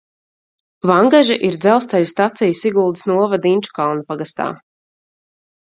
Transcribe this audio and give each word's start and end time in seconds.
Vangaži 0.91 1.37
ir 1.49 1.57
dzelzceļa 1.65 2.09
stacija 2.13 2.57
Siguldas 2.63 3.07
novada 3.13 3.53
Inčukalna 3.53 4.09
pagastā. 4.11 4.51